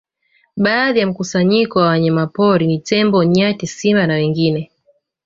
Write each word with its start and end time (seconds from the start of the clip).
Baadhi 0.57 0.99
ya 0.99 1.07
mkusanyiko 1.07 1.79
wa 1.79 1.85
wanyama 1.87 2.27
pori 2.27 2.67
ni 2.67 2.79
tembo 2.79 3.23
nyati 3.23 3.67
simba 3.67 4.07
na 4.07 4.13
wengine 4.13 4.71